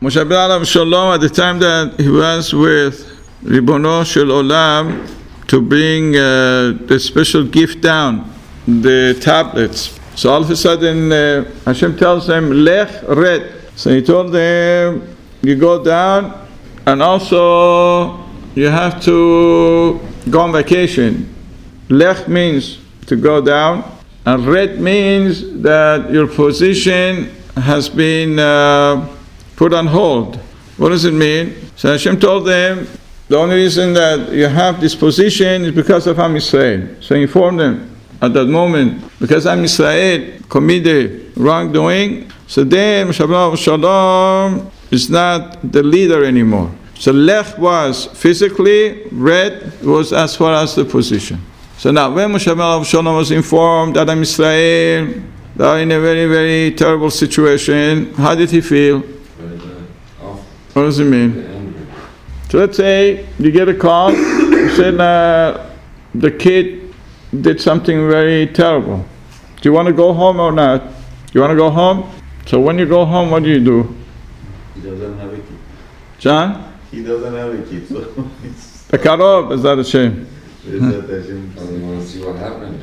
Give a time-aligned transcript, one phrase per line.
[0.00, 3.06] Moshe Alav Shalom, at the time that he was with
[3.42, 5.06] Ribono Shel Olam
[5.46, 8.32] to bring uh, the special gift down,
[8.66, 10.00] the tablets.
[10.14, 13.52] So all of a sudden, uh, Hashem tells him, Lech Red.
[13.76, 16.48] So he told them, you go down,
[16.86, 18.24] and also
[18.54, 21.28] you have to go on vacation.
[21.90, 23.84] Lech means to go down,
[24.24, 29.06] and red means that your position has been uh,
[29.60, 30.36] put on hold.
[30.78, 31.54] What does it mean?
[31.76, 32.88] So Hashem told them,
[33.28, 36.96] the only reason that you have this position is because of Am Yisrael.
[37.04, 43.58] So he informed them at that moment, because Am Yisrael committed wrongdoing, so then Shabbat
[43.58, 46.72] Shalom is not the leader anymore.
[46.94, 51.38] So Lech was physically, red was as far as the position.
[51.76, 55.22] So now when Moshe Shalom was informed that Am Israel
[55.54, 59.19] they are in a very, very terrible situation, how did he feel?
[60.72, 61.86] What does it mean?
[62.48, 65.66] So let's say you get a call, you said uh,
[66.14, 66.94] the kid
[67.40, 69.04] did something very terrible.
[69.60, 70.82] Do you want to go home or not?
[71.32, 72.10] You want to go home?
[72.46, 73.94] So when you go home, what do you do?
[74.74, 75.58] He doesn't have a kid.
[76.18, 76.74] John?
[76.90, 78.82] He doesn't have a kid, so it's.
[78.86, 80.26] The karov, is that a shame?
[80.66, 82.80] it's not that him- I want to see what happened.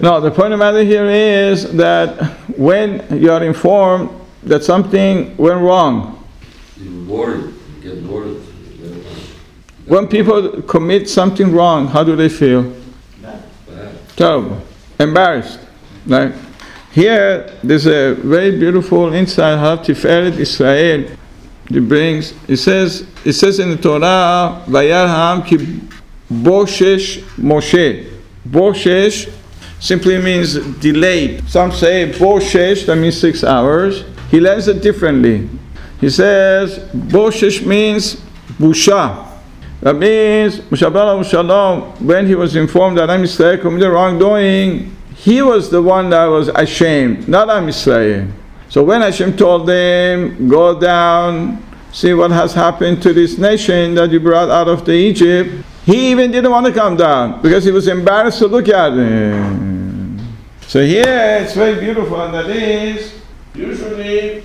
[0.00, 2.18] No, the point of the matter here is that
[2.56, 4.10] when you are informed
[4.42, 6.18] that something went wrong,
[6.80, 8.38] You worried, you get worried.
[9.92, 12.62] When people commit something wrong, how do they feel?
[13.20, 13.42] Bad.
[14.16, 14.62] Terrible,
[14.98, 15.58] embarrassed,
[16.06, 16.32] right?
[16.92, 21.10] Here, there's a very beautiful insight how Tiferet Israel
[21.70, 22.32] it brings.
[22.48, 25.58] It says, it says in the Torah, "Vayar ha'am ki
[26.32, 28.08] boshesh Moshe."
[28.48, 29.30] Boshesh
[29.78, 31.46] simply means delayed.
[31.50, 34.04] Some say boshesh, that means six hours.
[34.30, 35.50] He learns it differently.
[36.00, 38.16] He says boshesh means
[38.58, 39.31] busha.
[39.82, 45.70] That means Mushabala Shalom, when he was informed that Am Yisrael committed wrongdoing, he was
[45.70, 48.30] the one that was ashamed, not Am Yisrael.
[48.68, 51.60] So when Hashem told them, go down,
[51.90, 55.50] see what has happened to this nation that you brought out of the Egypt,
[55.84, 60.20] he even didn't want to come down because he was embarrassed to look at it.
[60.68, 63.20] So here it's very beautiful, and that is
[63.52, 64.42] usually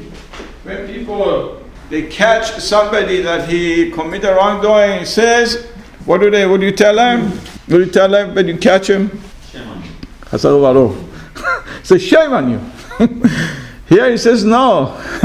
[0.64, 5.66] when people they catch somebody that he committed wrongdoing, he says,
[6.06, 6.46] what do they?
[6.46, 7.32] What do you tell them?
[7.32, 9.10] What do you tell them when you catch him?
[10.26, 10.96] Chazal Baruch.
[11.84, 12.60] Say shame on you.
[13.90, 14.96] Here he says no.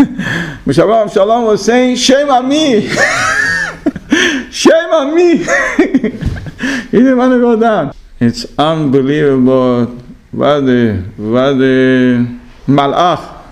[0.67, 2.89] Mishabah Shalom was saying shame on me.
[4.51, 5.39] shame on me.
[5.39, 7.95] he didn't want to go down.
[8.21, 9.87] It's unbelievable.
[10.31, 11.57] What a, what
[12.67, 13.43] malach.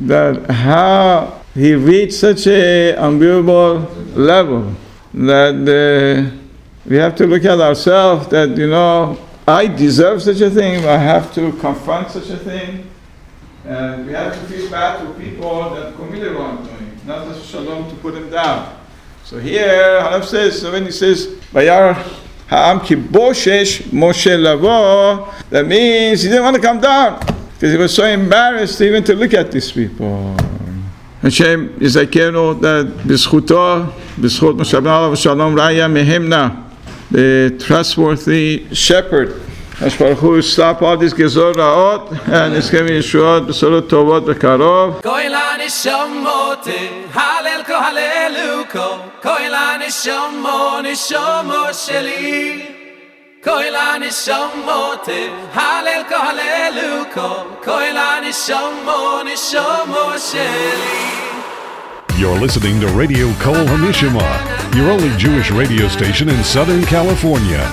[0.00, 3.80] that how he reached such a unbelievable
[4.14, 4.74] level
[5.14, 6.36] that uh,
[6.86, 10.96] we have to look at ourselves that you know I deserve such a thing I
[10.96, 12.88] have to confront such a thing.
[13.64, 17.96] And we have to feel bad to people that committed wrongdoing not as shalom to
[17.96, 18.78] put them down.
[19.24, 21.94] So here Hanav says so when he says Vayar
[22.48, 27.20] Ha'am ki boshesh Moshe lavo that means he didn't want to come down
[27.54, 30.36] because he was so embarrassed even to look at these people
[31.23, 32.53] השם יזכנו
[33.05, 33.75] בזכותו,
[34.19, 36.49] בזכות משה עליו ושלום רעיה מהמנה,
[37.11, 37.17] the
[37.59, 39.29] trustworthy shepherd.
[39.81, 42.11] אז ברוך הוא stop all these גזור רעות,
[42.51, 45.01] נזכה מישועות, בשורות טובות בקרוב.
[45.03, 46.67] Koila nishomot
[47.13, 48.87] halel ko halelu ko
[49.23, 52.61] Koila nishomot nishomot sheli
[53.45, 55.07] Koila nishomot
[55.57, 57.29] halel ko halelu ko
[57.65, 61.00] Koila nishomot nishomot sheli
[62.22, 64.22] You're listening to Radio Kol Hamishima,
[64.76, 67.68] your only Jewish radio station in Southern California.